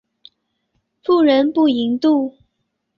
[1.03, 2.33] 妇人不淫妒。